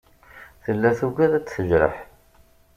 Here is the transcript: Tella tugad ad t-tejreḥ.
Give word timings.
Tella 0.63 0.89
tugad 0.99 1.31
ad 1.37 1.43
t-tejreḥ. 1.45 1.95